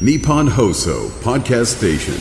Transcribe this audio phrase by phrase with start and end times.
[0.00, 2.14] Nippon Hoso Podcast Station.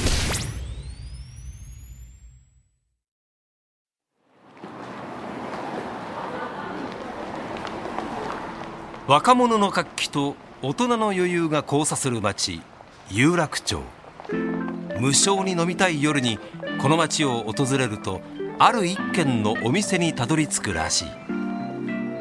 [9.08, 12.62] 若者の活気と大人の余裕が交差する街
[13.10, 13.82] 有楽町
[15.00, 16.38] 無償に飲みたい夜に
[16.80, 18.22] この街を訪れると
[18.60, 21.08] ある一軒のお店にたどり着くらしい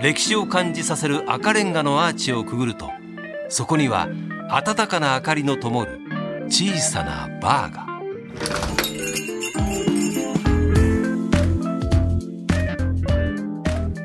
[0.03, 2.89] 歴史を感じさせる赤レンガのアーチをくぐると
[3.50, 4.09] そこには
[4.53, 5.98] 暖かな明かりの灯る
[6.45, 7.87] 小さなバーが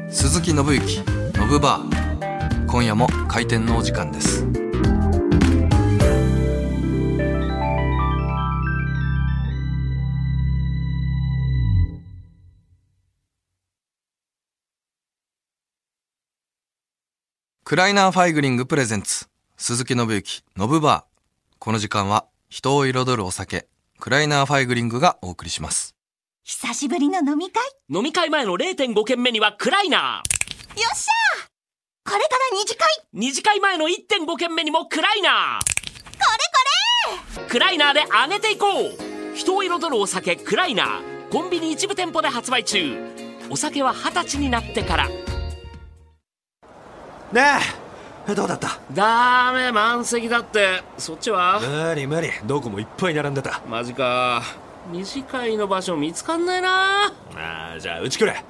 [0.10, 1.04] 鈴木信之
[1.38, 2.66] ノブバー。
[2.66, 4.46] 今夜も開店のお時間です。
[17.66, 19.28] クライナーファイグリングプレゼンツ。
[19.60, 23.68] 鈴木信之ノブバーこの時間は人を彩るお酒
[24.00, 25.95] クライナーファイグリングがお送りします。
[26.44, 27.64] 久しぶりの飲み会？
[27.90, 31.50] 飲み会前の0.5軒目にはクライナーよっしゃ
[32.06, 32.88] これから二次会！
[33.02, 35.59] ー二次会前の1.5軒目にもクライナー
[37.36, 37.48] こー！
[37.50, 38.68] クライナーで上げていこ
[39.34, 39.36] う！
[39.36, 41.30] 人を彩るお酒クライナー。
[41.31, 42.96] コンビニ一部店舗で発売中。
[43.50, 45.09] お酒は二十歳になってから。
[45.09, 45.16] ね
[47.34, 47.87] え
[48.36, 48.80] どうだった？
[48.94, 50.81] ダメ満席だって。
[50.97, 51.59] そっちは？
[51.59, 52.30] 無理無理。
[52.45, 53.61] どこもいっぱい並んでた。
[53.67, 54.42] マジか。
[54.92, 57.08] 二次会の場所見つかんないな。
[57.36, 58.42] あーじゃあうちくれ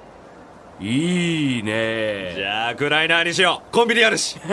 [0.79, 2.33] いいね。
[2.35, 3.71] じゃあクライナーにしよう。
[3.73, 4.37] コンビニあるし。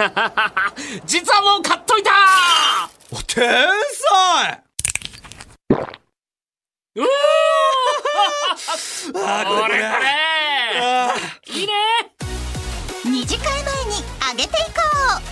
[1.04, 2.10] 実はもう買っといた！
[3.12, 4.62] お天才！
[6.96, 7.04] うー！
[9.16, 9.78] あーこれこれ。
[9.78, 9.82] こ
[11.50, 11.72] れいいね
[13.06, 14.02] 二次会前に
[14.32, 14.80] 上げていこ
[15.18, 15.22] う。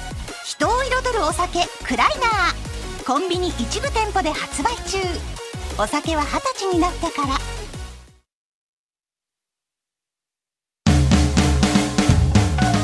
[0.45, 3.07] 人を彩るお酒クライナー。
[3.07, 4.99] コンビニ一部店舗で発売中。
[5.79, 7.39] お酒は二十歳になってから。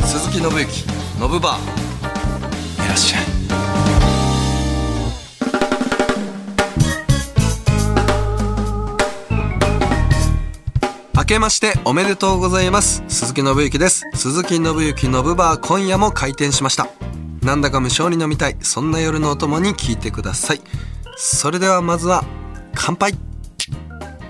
[0.07, 0.87] 鈴木信之
[1.21, 2.85] ノブバー。
[2.87, 3.25] いらっしゃい。
[11.15, 13.03] 明けましておめでとうございます。
[13.07, 13.98] 鈴木信之です。
[14.19, 16.89] 鈴木信之のブバー今夜も開店しました。
[17.41, 18.57] なんだか無性に飲みたい。
[18.61, 20.61] そんな夜のお供に聞いてください。
[21.17, 22.25] それではまずは
[22.75, 23.28] 乾杯。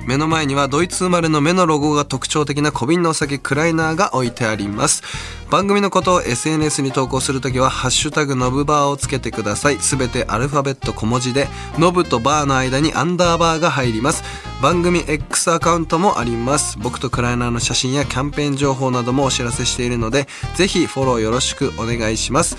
[0.09, 5.03] 目の前にはドイツ生まれの目のロゴが特徴的な小瓶のお酒クライナーが置いてあります。
[5.51, 9.79] 番組のことを SNS に投稿するときは「ハッシュタグノブバー」をつけてください。
[9.81, 11.47] すべてアルファベット小文字で
[11.79, 14.25] ノブとバーの間にアンダーバーが入ります。
[14.63, 16.79] 番組 X アカウントもあります。
[16.79, 22.57] 僕とクライナーの写真やキャンペーン情報などもお知らせしているのでぜひフォローよろしくお願いします。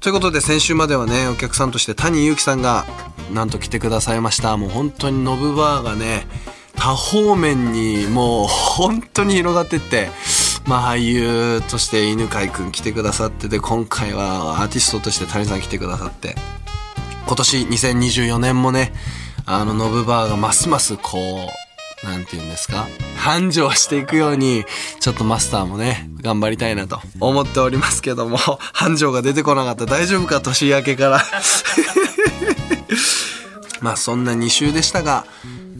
[0.00, 2.84] ということで先週まではねお客さんとして谷祐樹さんが
[3.32, 4.56] なんと来てくださいました。
[4.56, 6.26] もう本当にノブバーがね
[6.82, 10.08] 多方面にもう本当に広がってって
[10.66, 16.34] まあ俳優として犬飼くん来てくださってて今回はアーティストとして谷さん来てくださって
[17.28, 18.92] 今年2024年もね
[19.46, 21.18] あのノブバーがますますこ
[22.02, 24.64] うなんて言うんですか繁盛していくように
[24.98, 29.86] ちょっとマスターもね頑張りたいなと思っておりますけども繁盛が出てこなかった。
[29.86, 31.24] 大丈夫か年明けから。
[33.80, 35.26] まあそんな2週でしたが、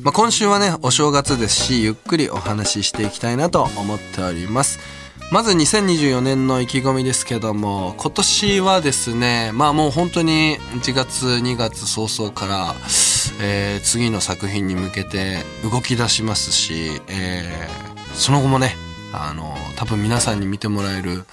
[0.03, 4.81] まあ、今週はねお正月ですしゆっくりお話ししていきたいなと思っております。
[5.31, 12.75] まず2024年の意気込みですけども今年はですねまあもう本当に1月2月早々から、
[13.41, 18.75] えー次の作品に向けて動き出しますし、えーその後もね
[19.15, 21.25] あの多分皆さんに見てもらえる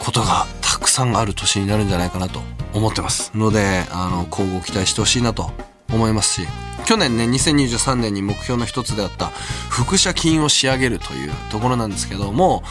[0.00, 2.40] ことがたくさんある年になるんじゃないかなと
[2.72, 5.52] 思ってますのであの今後期待してほしいなと
[5.92, 6.48] 思いますし
[6.86, 9.26] 去年ね2023年に目標の一つであった
[9.68, 12.62] 腹斜筋を仕上げるというところなんですけども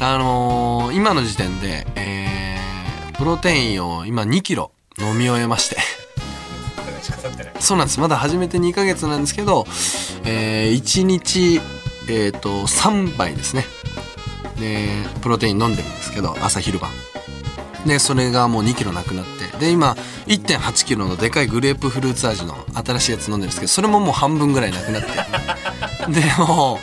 [0.00, 2.54] あのー今の時点で、えー
[3.16, 5.76] プロテインを今2キロ飲み終えまして。
[7.60, 8.00] そうなんです。
[8.00, 9.66] まだ始めて2ヶ月なんですけど、
[10.24, 11.60] え1日、
[12.08, 13.64] えー、と3杯ですね。
[14.58, 14.88] で
[15.22, 16.90] プロテイン飲んでるんですけど朝昼晩。
[17.86, 19.96] でそれがもう2キロなくなってで今
[20.26, 25.08] 1 8キロのでかいグレープフルーツ味の新しいやつ飲んでるんですけどそれももう半分ぐらいなくなって。
[26.12, 26.78] でも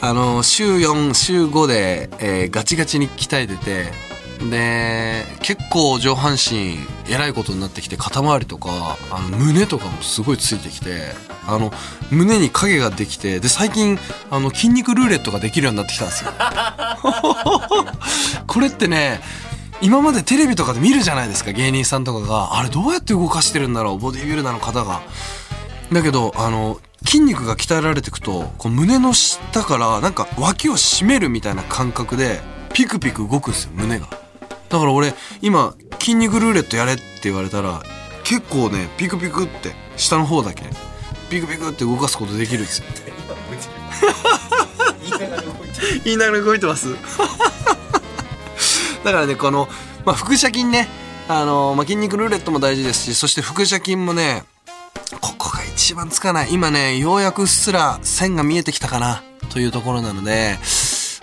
[0.00, 3.92] あの週4週5で、えーガチガチに鍛えてて
[4.50, 6.78] で結構上半身
[7.08, 11.12] えらいことになってきて肩周りとかあの胸とかもすごいついてきて
[11.46, 11.72] あの
[12.10, 13.98] 胸に影ができてで最近
[14.30, 16.32] あの筋肉ルーレットができるようになってきたんですよ。
[18.46, 19.20] これってね
[19.80, 22.58] 今までテレビとかで見るじゃないですか芸人さんとかが。
[22.58, 25.02] あれどうやって動かしてるんだろうボディービルダーの方が。
[25.92, 32.40] だけどあの筋肉が鍛えられていくとこう胸の下からなんか脇を締めるみたいな感覚で
[32.74, 34.08] ピクピク動くんですよ胸が。
[34.68, 37.80] だから俺今筋肉ルーレットやれって言われたら
[38.24, 40.64] 結構ねピクピクって下の方だけ
[41.30, 42.84] ピクピクって動かすことできるんですよ。
[46.04, 46.88] 言いながら動いてます
[49.04, 49.68] だからねこの、
[50.04, 50.88] まあ、腹斜筋ね。
[51.28, 54.44] あの、まあ、筋肉ルーレットも大事ですしそして腹斜筋もね
[55.20, 56.52] ここが一番つかない。
[56.52, 59.22] 今ねようやくうっすら線が見えてきたかな。
[59.50, 60.58] というところなので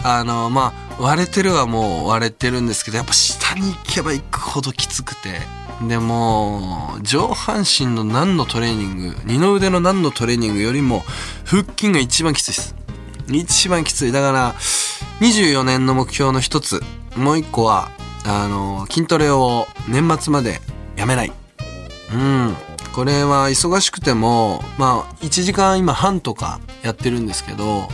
[0.04, 5.42] あのまあ割れてるはもう割れてるんですけどやっぱ下に行けば行くほどきつくて。
[5.90, 11.04] でも上半身の何のトレーニング二の腕の何のトレーニングよりも
[11.44, 12.76] 腹筋が一番きついです。
[13.28, 14.14] 一番きつい。
[14.14, 14.56] だから
[15.20, 16.82] 24年の目標の一つ
[17.16, 17.90] もう一個は
[18.26, 20.60] あの筋トレを年末まで
[20.96, 21.32] やめない
[22.14, 22.56] うん
[22.94, 27.88] これは忙しくてもまあ1時間今半とかやってるんですけど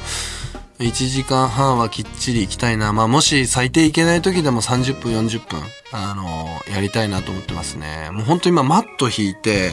[0.82, 2.92] 1時間半はきっちり行きたいな。
[2.92, 8.10] まあ、もし最低行けない時でも30分、40分、あのやりたいなと思ってますね。
[8.12, 9.72] もう本当今マット引いて、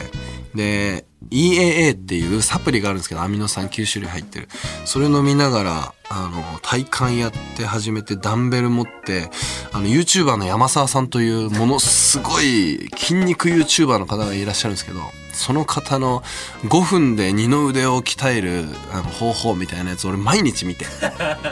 [0.53, 4.47] で、EAA っていうサプリがあるんですけど、アミノ酸9種類入ってる。
[4.85, 9.29] それ飲みながら、あの、体幹やって始めて、ダンベル持って、
[9.71, 15.01] あの、YouTuber の山沢さんという、ものすごい筋肉 YouTuber の方がいらっしゃるんですけど、
[15.39, 16.21] その方の
[16.65, 20.85] 5分で二の腕を鍛えるあの方法みたいなやつ俺毎日見て。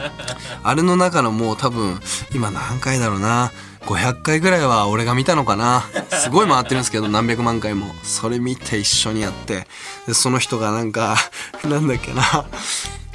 [0.62, 1.98] あれの中のもう多分、
[2.34, 3.50] 今何回だろうな。
[3.86, 5.86] 500回ぐらいは俺が見たのかな。
[6.10, 7.94] すごい回ってるんですけど、何百万回も。
[8.02, 9.66] それ見て一緒にやって。
[10.06, 11.16] で、その人がなんか、
[11.64, 12.44] なんだっけな。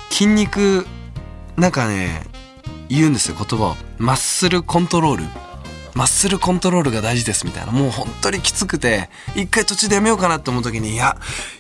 [0.10, 0.88] 筋肉、
[1.56, 2.24] なんかね、
[2.90, 3.78] 言うんですよ、言葉を。
[4.00, 5.26] マッスルコントロール。
[5.96, 7.72] マッスルコントロールが大事ですみたいな。
[7.72, 11.18] もう本当にきつくて、一回途中でやめようかなって思う時に、いや、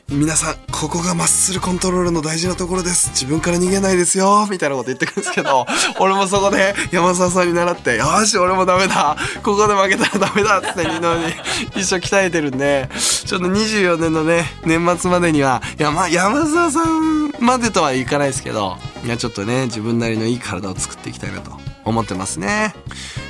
[0.09, 3.09] 皆さん、ここがマッスルコントロールの大事なところです。
[3.11, 4.47] 自分から逃げないですよ。
[4.49, 5.67] みたいなこと言ってくるんですけど、
[5.99, 9.15] 俺もそこで山沢さんに習って、よし、俺もダメだ。
[9.43, 10.59] ここで負けたらダメだ。
[10.59, 11.33] って二のに
[11.75, 12.89] 一生鍛えてるんで、
[13.25, 21.51] ちょっと24年のね、年末までには、いや、ま、山沢さんまでとはいかないですけど、いや、ちょっとね、自分なりのいい体を作っていきたいなと
[21.85, 22.73] 思ってますね。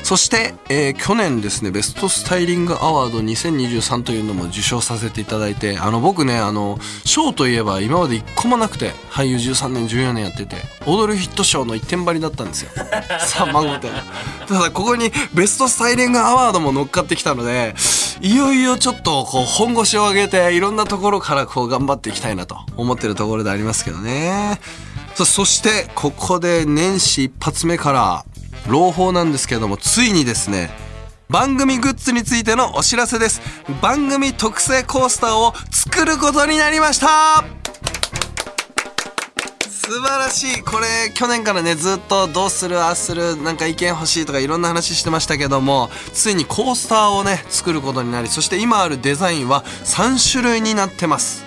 [0.04, 12.72] そして、えー去年ですね、ベストスタイリングアワード2023というのも受賞させていただいて、あの、僕ね、あの、賞といえば今まで一個もなくて、俳優13年、14年やってて、踊るヒット賞の一点張りだったんですよ。
[12.76, 13.92] 3万5点。
[14.48, 17.74] ただ、ここにベストスタイリングアワードも乗っかってきたので、
[18.22, 24.60] いよいよちょっと、こう、本腰を上げて、いろんなところからこう、頑張っていきたいなと思ってるところでありますけどね。
[25.16, 28.26] そそして、ここで年始一発目から、
[28.68, 30.70] 朗報なんですけれどもついにですね
[31.30, 33.42] 番組グッズについてのお知らせです。
[33.82, 37.44] 番組特製コースターを作ることになりました。
[39.68, 40.62] 素晴らしい。
[40.62, 51.44] これ去年からねずっとどうするああするなんか意見欲しいとかいろんな話してましたけどもついにコースターをね作ることになりそして今あるデザインは3種類になってます。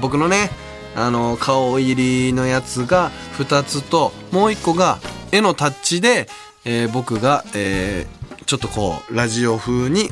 [0.00, 0.50] 僕のね
[0.94, 4.98] あの顔入りのやつが2つともう1個が
[5.32, 6.28] 絵のタッチで、
[6.64, 10.08] えー僕が、えーちょっとこうラジオ風に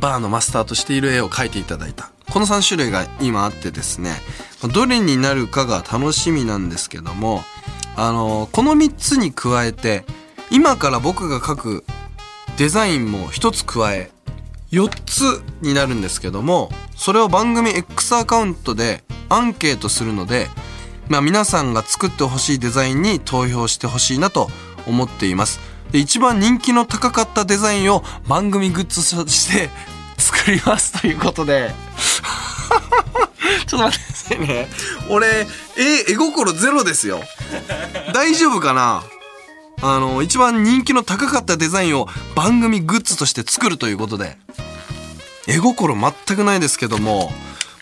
[0.00, 2.12] バーのマスターとしている絵を描いていただいた。
[2.32, 4.12] この3種類が今あってですね
[4.72, 7.42] どれになるかが楽しみなんですけども
[7.96, 10.04] あのこの3つに加えて
[10.50, 11.84] 今から僕が描く
[12.56, 14.10] デザインも1つ加え
[14.72, 20.46] 4つになるんですけどもそれを番組 X アカウントでアンケートするので、
[21.08, 24.48] まあ、皆さんが作ってほしいデザインに投票してほしいなと
[24.86, 25.60] 思っています。
[25.90, 29.70] で一番人気の高かったデザインを番組グッズとして
[30.18, 31.74] 作りますということで。
[33.66, 34.68] ちょっと待ってくださいね。
[35.10, 35.46] 俺
[35.76, 37.22] え絵心ゼロですよ。
[38.12, 39.02] 大丈夫かな？
[39.82, 44.38] あの一番人気の高かったデザインを番組グッズとして作るということで。
[45.46, 47.32] 絵心全くないですけども。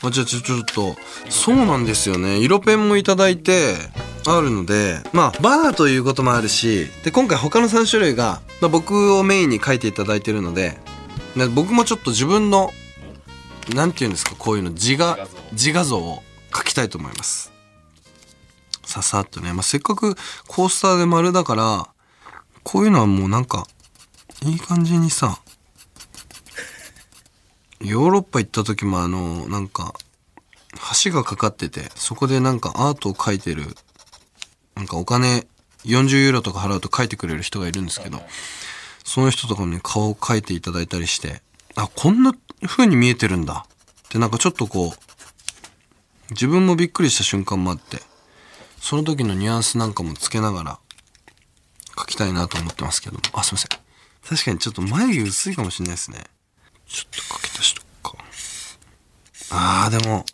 [0.05, 0.97] あじゃあちょちょっと
[1.31, 2.39] そうなんですよね。
[2.39, 3.77] 色ペンもいただいて
[4.27, 10.79] あるのでまあバーということもあるしで今回他の3種類が、まあ、僕をメインに書いていただいてるので
[11.37, 12.71] で僕もちょっと自分の
[13.75, 15.19] なんていうんですかこういうの自画
[15.53, 17.53] 自画像を描きたいと思います。
[18.85, 20.17] ささっとね、まあ、せっかく
[20.49, 21.89] コースターで丸だから
[22.63, 23.67] こういうのはもうなんか
[24.43, 25.39] いい感じにさ
[27.83, 29.95] ヨーロッパ行った時もあのなんか
[31.05, 33.65] 橋がかかっててそこでなんかアートを描いてる
[34.75, 35.47] なんかお金
[35.85, 38.21] 40ユーロとか払うと描いてくれる人がいるんですけど
[39.05, 41.43] その人とかに顔を描いていただいたりして、
[41.75, 42.35] あ、こんな
[42.67, 43.67] 風に見えてるんだ。
[43.67, 44.91] ってなんかちょっとこう、
[46.31, 47.99] 自分もびっくりした瞬間もあって、
[48.79, 50.79] その時のニュアンスなんかもつけながら
[51.97, 53.21] 描きたいなと思ってますけども。
[53.35, 53.69] あ、すいません。
[54.29, 56.25] 確かにちょっと眉毛薄いかもしれないですね。
[56.93, 58.25] ちょっと描き足しとくか。
[59.51, 60.25] あー、でも、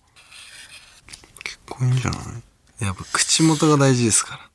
[1.44, 2.18] 結構いいんじゃな
[2.80, 2.84] い？
[2.84, 4.48] やっぱ口元が大事ですから。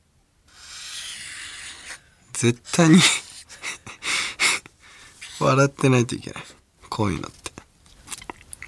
[2.34, 3.00] 絶対に
[5.40, 6.44] 笑ってないといけない。
[6.90, 7.52] こういうのって。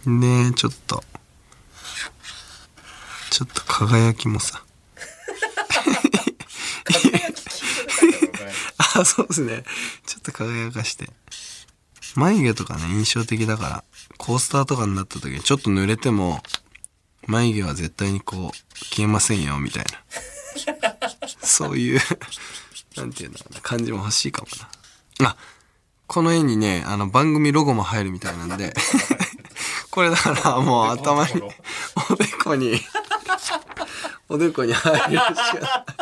[0.07, 1.03] で、ちょっと、
[3.31, 4.63] ちょっと輝きもさ。
[8.79, 9.65] あ、そうですね。
[10.07, 11.11] ちょっと輝かして。
[12.17, 13.85] 眉毛とかね、印象的だから、
[14.17, 16.41] コースターとかになった時にちょっと濡れても、
[17.27, 20.97] 眉毛は絶対にこう、消えませんよ、みたいな。
[21.43, 22.01] そういう、
[22.97, 24.49] なんていうんだろうな、感じも欲しいかも
[25.21, 25.29] な。
[25.29, 25.37] あ、
[26.07, 28.75] この絵にね、あの、番組ロゴも入るみたいなんで、
[29.91, 31.43] これだからもう頭に、
[32.11, 32.81] おでこに、
[34.29, 35.25] おでこに入るしか
[35.61, 35.97] ない。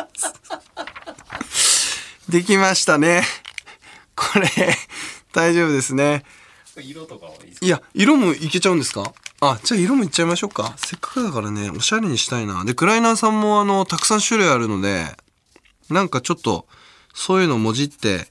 [2.29, 3.23] できましたね。
[4.15, 4.77] これ、
[5.35, 6.23] 大丈夫ですね。
[6.81, 9.13] 色とかはいいですいや、色もいけちゃうんですか？
[9.41, 10.73] あ、じゃあ色もいっちゃいましょうか。
[10.77, 12.63] せっかくだからね、おしゃれにしたいな。
[12.63, 15.05] で、クライナーさんもあの、たくさん種類あるので、
[15.89, 16.67] なんかちょっと、
[17.13, 18.27] そういうのをもじって、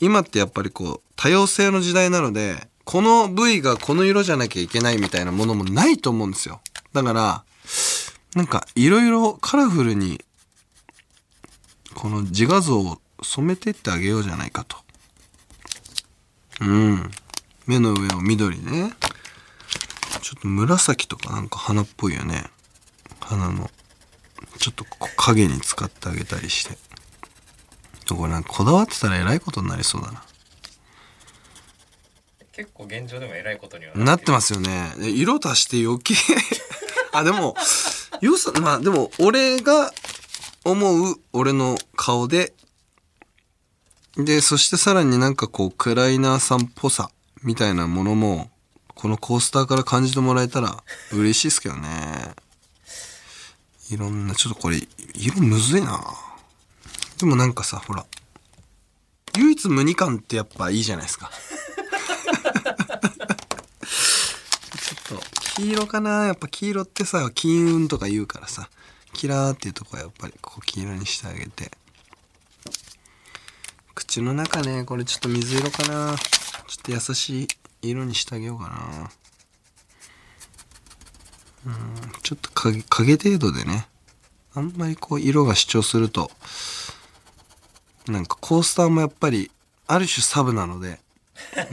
[0.00, 6.60] 今ってやっぱりこう、多様性の時代なので、この部位がこの色じゃなきゃいけないみたいなものもないと思うんですよ。
[6.92, 7.44] だから、
[8.34, 10.22] なんかいろいろカラフルに、
[11.94, 14.83] この自画像を染めてってあげようじゃないかと。
[16.60, 17.10] うん。
[17.66, 18.92] 目の上を緑ね。
[20.22, 22.44] ちょっと紫とかなんか花っぽいよね。
[23.20, 23.70] 花の。
[24.58, 26.76] ちょっとこう影に使ってあげたりして。
[28.14, 30.22] これなんかこだわってたらえらいことになりそうだな。
[32.52, 34.92] 結構現状でも偉いことにはなってますよね。
[34.98, 36.14] で色足して余計。
[37.12, 37.56] あ、でも、
[38.20, 39.92] よさ、まあでも、俺が
[40.64, 42.54] 思う俺の顔で、
[44.16, 47.10] で、そしてさらになんかこう、クライナーさんっぽさ
[47.42, 48.50] みたいなものも、
[48.94, 52.34] このコースターから感じてもらえたら嬉しいですけどね。
[53.90, 54.80] いろんな、ちょっとこれ、
[55.14, 56.00] 色むずいな。
[57.18, 58.06] でもなんかさ、ほら、
[59.36, 61.30] 唯一無二感ってやっぱいいじゃないですか。
[64.84, 65.24] ちょっと
[65.56, 68.68] 黄色かなやっぱ黄色ってさ金運とか言うからさ
[69.12, 71.70] キラーっていうとこはやっぱりこう黄色にしてあげて
[74.14, 77.48] 口の中ねこれちょっと水色かなちょっと優しい
[77.82, 79.10] 色にしてあげようかな
[81.66, 83.88] うんちょっと影影程度でね
[84.54, 86.30] あんまりこう色が主張すると
[88.06, 89.50] なんかコースターもやっぱり
[89.88, 91.00] ある種サブなので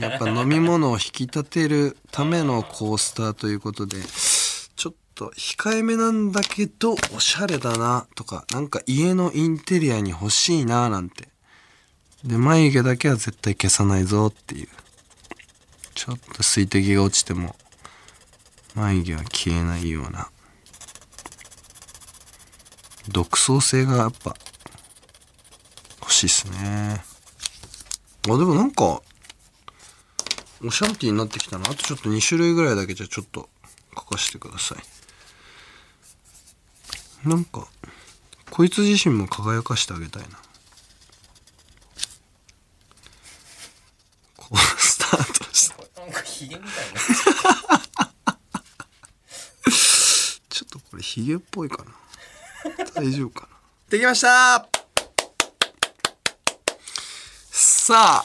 [0.00, 3.96] やっぱ飲み物を引き立てるためのコースターということで、
[4.74, 11.31] ちょっと控えめなんだけど、おしゃれだなとか、なんか家のインテリアに欲しいななんて。
[12.24, 14.68] で、眉毛だけは絶対消さないぞっていう。
[15.94, 17.56] ちょっと水滴が落ちても、
[18.74, 20.30] 眉毛は消えないような。
[23.08, 24.36] 独創性がやっぱ、
[26.00, 27.04] 欲しいっすね。
[28.28, 29.02] あ、でもなんか、
[30.64, 31.68] オシャンティーになってきたな。
[31.68, 33.50] あとちょっと2種類ぐらいだけじゃちょっと
[33.96, 34.78] 書かせてください。
[37.28, 37.66] なんか、
[38.50, 40.28] こいつ自身も輝かしてあげたいな。
[44.36, 46.00] こう、スタートして。
[46.00, 47.00] なんかヒゲみたいな
[50.48, 51.92] ちょっとこれヒゲっぽいかな。
[52.94, 53.48] 大丈夫かな。
[53.90, 54.66] できました
[57.52, 58.24] さ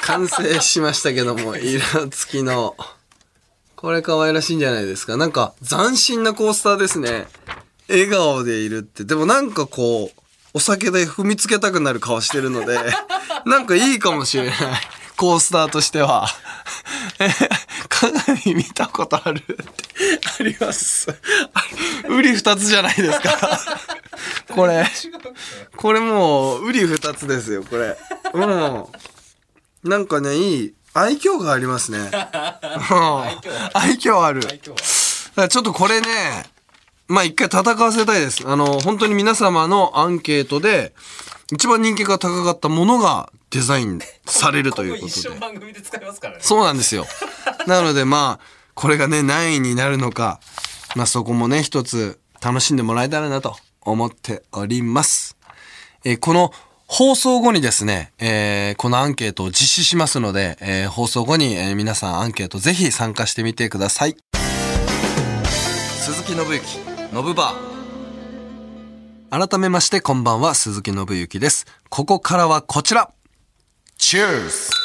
[0.00, 2.74] 完成しましたけども、 色付きの。
[3.76, 5.18] これ可愛らしいんじゃないですか。
[5.18, 7.26] なんか斬新なコースターですね。
[7.88, 9.04] 笑顔でいるって。
[9.04, 10.20] でもなんかこう、
[10.54, 12.78] お酒で踏みつけたくなる顔してるので、
[13.44, 14.56] なんかいいかもしれない。
[15.16, 16.28] コースターとしては。
[17.84, 19.54] え鏡見たことあるって
[20.40, 21.10] あります。
[21.10, 21.62] あ
[22.08, 23.58] れ、ウリ二つじゃないですか。
[24.54, 24.86] これ。
[25.76, 27.96] これもう、ウリ二つですよ、これ。
[28.34, 28.90] も
[29.84, 31.98] う、なんかね、いい、愛嬌がありますね。
[31.98, 33.36] うん愛
[33.96, 34.42] 嬌ある。
[34.42, 36.06] ちょっとこれね、
[37.08, 38.46] まあ一回戦わせたいです。
[38.46, 40.94] あの、本当に皆様のアンケートで、
[41.52, 45.40] 一番人気が高かったものがデザインされるということ一生で。
[45.40, 47.04] 番組で使いますからねそうなんですよ。
[47.68, 48.44] なのでまあ、
[48.74, 50.40] これがね、何位になるのか、
[50.94, 55.36] まあそこもね、一つ楽しんでもらえたらなと思っております。
[56.04, 56.52] えーこの
[56.86, 64.16] 放送後にですね、えーこのアンケートを実施しますので、えー放送後に、え皆さんアンケートぜひ参加してみてください。
[66.00, 66.78] 鈴木信之、
[67.14, 69.48] のぶばー。
[69.48, 71.66] 改めましてこんばんは、鈴木信之です。
[71.88, 73.10] ここからはこちら
[73.98, 74.83] Cheers!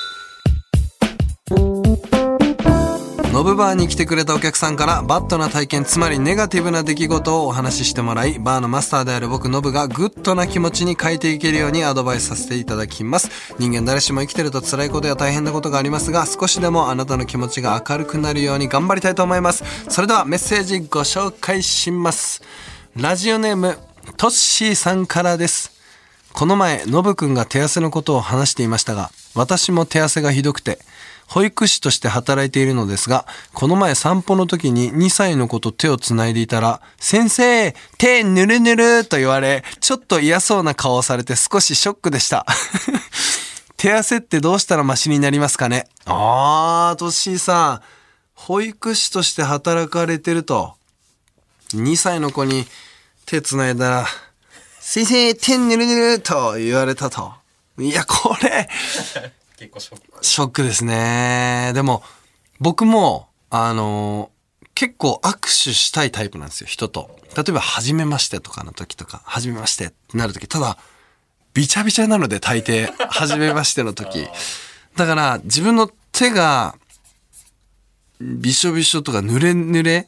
[3.40, 13.30] ノブバーに来てくれたお客さんからバッドな体験つまりネガティブな出来事をお話ししてもらいバーのマスターである僕ノブがグッドな気持ちに変えていけるようにアドバイスさせていただきます。
[13.58, 19.64] 人間誰しも生きてると辛いことや大変なことがありますが少しでもあなたの気持ちが明るくなるように頑張りたいと思います。
[19.88, 22.42] それではメッセージご紹介します。
[22.98, 23.78] ラジオネーム
[24.18, 25.72] トッシーさんからです。
[26.34, 30.80] この前、ノブくんが手汗のことを話していましたが、私も手汗がひどくて、
[31.30, 42.48] 保育士として働いているのですが、この前散歩の時に2歳の子と手をつないでいたら、先生、手ぬるぬると言われ、ちょっと嫌そうな顔をされて少しショックでした。
[43.78, 45.88] 手汗ってどうしたらマシになりますかね？
[46.06, 47.82] あー、トッシーさん、
[48.34, 50.74] 保育士として働かれてると、
[51.76, 52.66] 2歳の子に
[53.28, 54.08] 手つないだら、
[54.80, 57.34] 先生、手ぬるぬると言われたと。
[57.78, 58.68] いや、これ、
[60.22, 61.72] ショックですね。
[61.74, 62.04] でも、
[62.60, 64.32] 僕も、あの
[64.76, 67.20] 結構握手したいタイプなんですよ、人と。
[67.36, 70.78] 例えば、初めましてとかの時とか、初めましてってなる時、ただ、
[71.54, 74.28] びちゃびちゃなので、大抵、初めましての時。
[74.96, 76.76] だから、自分の手が、
[78.22, 80.08] びしょびしょとか濡れ濡れ？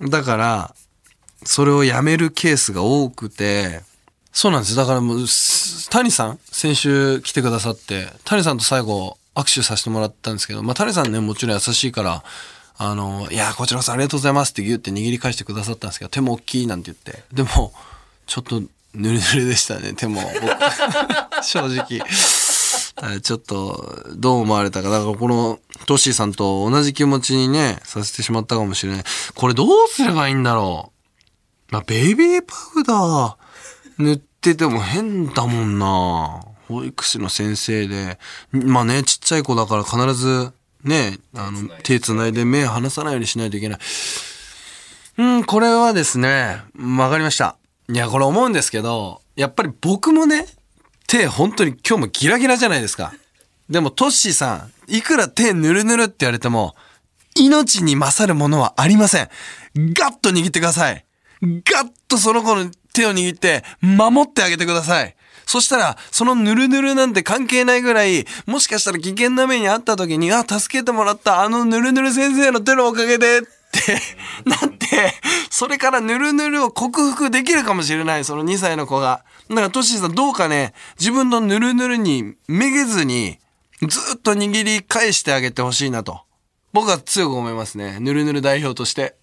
[0.00, 0.74] だから、
[1.44, 3.82] それをやめるケースが多くて、
[4.32, 4.76] そうなんです。
[4.76, 5.26] だからもう、
[5.90, 12.22] 谷さん、先週来てくださって、谷さんと最後握手させてもらったんですけど、まあ谷さんね、もちろん優しいから、
[12.78, 17.22] あの、いや、こちらこそありがとうございますってギュって握り返してくださったんですけど、手も大きいなんて言って。
[17.32, 17.72] でも、
[18.26, 18.68] ちょっと、ぬ
[19.12, 20.20] るぬるでしたね、手も。
[21.42, 22.02] 正直。
[23.20, 24.90] ちょっと、どう思われたか。
[24.90, 29.04] だからこの、トッシーさんと同じ気持ちにね、させてしまったかもしれない。
[29.34, 30.92] これどうすればいいんだろ
[31.70, 31.72] う。
[31.72, 33.34] まあ、ベイビーパウダー
[33.98, 36.51] 塗ってても変だもんな。
[36.68, 38.18] 保育士の先生で。
[38.52, 40.52] まあね、ちっちゃい子だから必ず、
[40.84, 43.78] ね、あの、手繋いで目離さないようにしないといけない。
[45.18, 46.62] うん、これはですね、
[46.98, 47.56] わかりました。
[47.90, 50.46] いや、これ思うんですけど、やっぱり僕もね、
[51.06, 53.12] 手本当に今日もギラギラじゃないですか。
[53.68, 56.74] でもトッシーさん、いくら手ぬるぬるって言われても、
[57.36, 59.28] 命に勝るものはありません。
[59.74, 61.04] ガッと握ってください。
[61.42, 65.16] ガッとその子の手を握って、守ってあげてください。
[65.46, 73.98] そしたら、そのぬるぬるなんて関係ないぐらい、もしかしたら危険な目にあった時に、あ、助けてもらったあのぬるぬる先生の手のおかげで、って
[74.44, 75.14] なって、
[75.50, 79.24] それからぬるぬるを克服できるかもしれない、その2歳の子が。
[79.48, 83.38] だからトシさんどうかね、自分のぬるぬるにめげずに、
[83.88, 86.20] ずっと握り返してあげてほしいなと。
[86.72, 87.98] 僕は強く思いますね。
[88.00, 89.16] ぬるぬる代表として。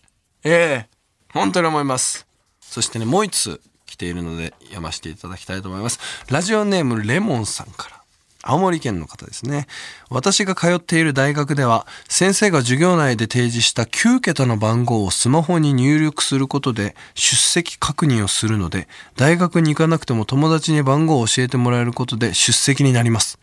[0.43, 0.89] ええ
[1.34, 2.27] 本当に思います。
[2.60, 5.99] そしてね、もう一つ来ているので読ませていただきたいと思います。
[6.30, 7.99] ラジオネームレモンさんから。
[8.41, 9.67] 青森県の方ですね。
[10.10, 23.39] 私が通っている大学では、先生が授業内で提示した9桁の番号をスマホに入力することで出席確認をするので、大学に行かなくても友達に番号を教えてもらえることで出席になります。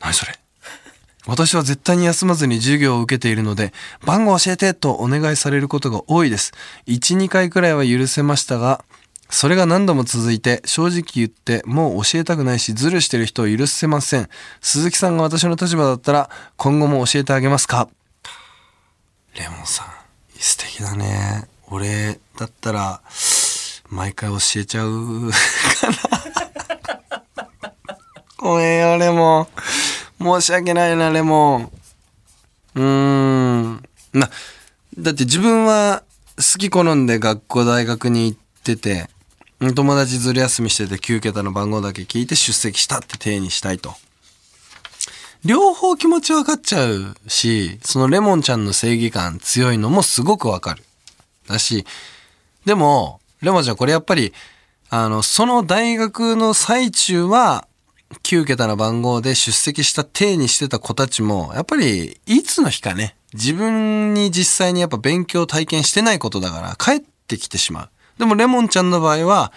[0.00, 0.38] 何それ
[1.26, 3.72] 私は絶対に休まずに授業を受けているので、
[4.04, 6.52] 番号教えてとお願いされることが多いです。
[6.86, 8.84] 1、2回くらいは許せましたが、
[9.34, 14.28] それが何度も続いて、正直言ってもう教えたくないし、ズルしてる人を許せません。
[14.60, 17.88] 鈴木さんが私の立場だったら、今後も教えてあげますか？
[19.36, 19.86] レモンさん、
[20.38, 21.48] 素敵だね。
[21.66, 23.00] 俺だったら、
[23.88, 25.30] 毎回教えちゃう
[25.80, 25.96] かな。
[28.36, 29.48] ごめんよ、レモ
[30.20, 30.40] ン。
[30.40, 31.72] 申し訳ないな、レモン。
[32.76, 33.82] うーん。
[34.12, 34.30] な、
[34.96, 36.04] だって自分は
[36.36, 39.10] 好き好んで学校大学に行ってて、
[39.72, 43.94] 友達ずる休みしてて9桁の番号だけ聞いて出席したって体にしたいと。
[45.44, 50.82] 両方気持ち分かっちゃうし、そのレモンちゃんの正義感強いのもすごくわかる。
[51.46, 51.84] だし、
[52.64, 54.32] でも、レモンちゃんこれやっぱり、
[54.88, 57.68] あの、その大学の最中は、
[58.22, 67.90] 9桁の番号で出席した体にしてた子たちも、やっぱり、いつの日かね、自分に実際にやっぱ勉強体験してないことだから、帰ってきてしまう。
[68.18, 69.52] でも、レモンちゃんの場合は、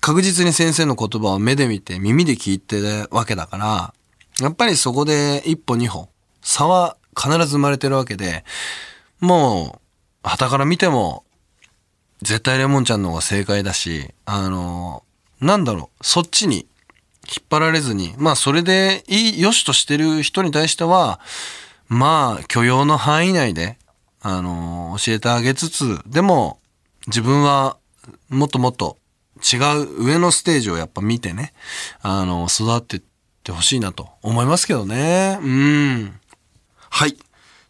[0.00, 3.94] 確実に先生の言葉を目で見て、耳で聞いてるわけだから、
[4.40, 6.08] やっぱりそこで一歩二歩、
[6.42, 8.44] 差は必ず生まれてるわけで、
[9.20, 9.80] も
[10.24, 11.24] う、旗から見ても、
[12.22, 15.02] 絶対レモンちゃんの方が正解だし、あの、
[15.40, 16.66] なんだろう、そっちに
[17.26, 21.20] 引っ張られずに、まあそれでいい、良しとしてる人に対しては、
[21.88, 23.76] まあ許容の範囲内で、
[24.20, 26.58] あの、教えてあげつつ、でも
[27.06, 27.76] 自分は
[28.28, 28.98] もっともっと
[29.42, 31.52] 違う上のステージをやっぱ見てね、
[32.02, 33.02] あの、育ってっ
[33.42, 35.38] てほしいなと思いますけどね。
[35.40, 36.20] うん。
[36.90, 37.16] はい。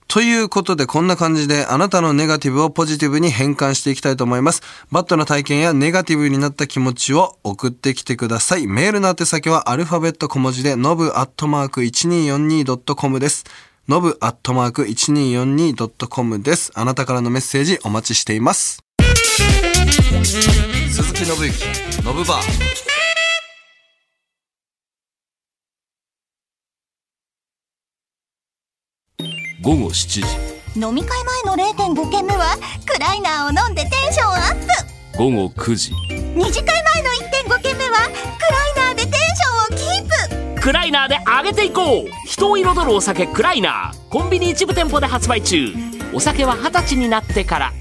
[0.09, 4.62] ということでこんな感じであなたのネガティブをポジティブに変換していきたいと思います。
[4.92, 8.68] バットな体験やネガティブになった気持ちを送ってきてください。
[8.68, 13.44] メールの宛先はアルファベット小文字でノブアットマーク 1242.com です。
[13.88, 16.70] ノブアットマーク 1242.com です。
[16.75, 18.86] あなたからのメッセージお待ちしています。
[20.88, 22.76] 鈴木信之、ノブバー。
[29.62, 30.20] 午後7時。
[30.79, 35.18] 飲み会前の0.5軒目はクライナーを飲んでテンションアップ。
[35.18, 35.92] 午後9時。
[36.37, 37.11] 二次会前の
[37.48, 38.42] 1.5軒目はク
[38.79, 40.61] ライナーでテンションをキープ。
[40.61, 42.09] クライナーで上げていこう。
[42.26, 44.09] 人を彩るお酒クライナー。
[44.11, 45.74] コンビニ一部店舗で発売中。
[46.12, 47.72] お酒は二十歳になってから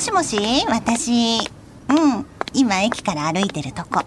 [0.00, 1.40] もしもし私。
[1.40, 2.26] うん。
[2.54, 4.02] 今駅から歩いてるとこ。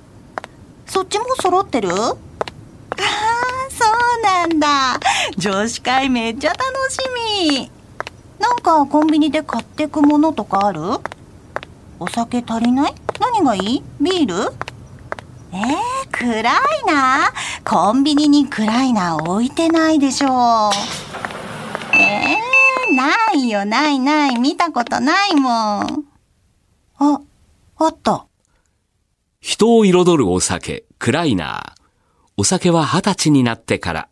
[0.88, 1.89] そっちも揃ってる？
[1.91, 2.15] ああ
[3.69, 3.86] そ
[4.19, 4.99] うなんだ。
[5.38, 6.97] 女子会めっちゃ楽し
[7.47, 7.69] み。
[8.39, 10.82] なんかコンビニで買ってくものとかある？
[11.99, 12.95] お酒足りない？
[13.19, 13.84] 何がいい？
[14.01, 14.51] ビール？
[15.51, 15.67] えー、
[16.12, 16.53] クライ
[16.88, 20.71] ナーコンビニにクライナー置いてないでしょ
[21.93, 22.52] えー、
[22.91, 24.38] ないよないない。
[24.38, 26.06] 見たことないもん。
[26.98, 27.22] あ
[27.78, 28.26] あった。
[29.39, 31.82] 人を彩るお酒クライナー。
[32.38, 34.10] お酒は二十歳になってから。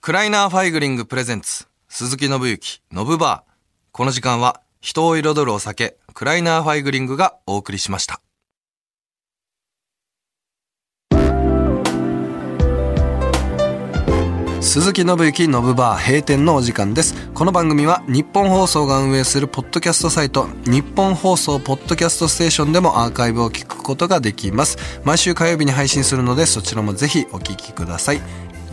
[0.00, 3.52] クライナーファイグリングプレゼンツ、鈴木信之、ノブバー。
[3.92, 8.22] この時間は、人を彩るお酒、クライナーファイグリングがお送りしました。
[14.62, 17.14] 鈴木信之信バー閉店のお時間です。
[17.32, 24.76] この番組は日本放送が運営するポッドキャストサイト日本放送ポッドキャストステーションでもアーカイブを聞くことができます。
[25.02, 28.20] 毎週火曜日に配信するのでそちらもぜひお聞きください。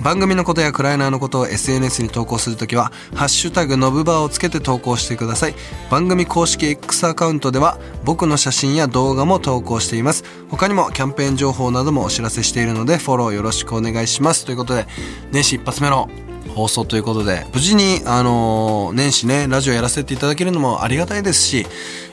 [0.01, 5.55] 番組のことやクライナーのことを SNS に投稿するときは「ハッシュタグノブバー」をつけて投稿してください。
[5.89, 10.23] 番組公式 X アカウントでは僕の写真や動画も投稿しています。
[10.49, 14.45] 他にもキャンペーン情報などもお知らせしているのでフォローよろしくお願いします。
[14.45, 14.87] ということで
[15.31, 16.09] 年始一発目の
[16.55, 21.67] 放送ということで無事に、あの年始ねラジオやらせていただけるのもありがたいですし、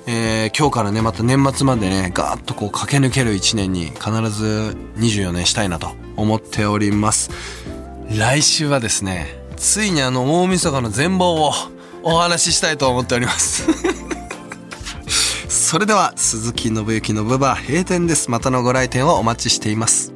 [0.07, 7.31] えー今日からねまた年末までねガーッとこう駆け抜ける1年に必ず24年したいなと思っております。
[8.11, 11.53] 来週はですねついにあの大晦日の全貌を
[12.03, 13.67] お話ししたいと思っております。
[15.49, 18.31] それでは鈴木信之のブバー閉店です。
[18.31, 20.14] またのご来店をお待ちしています。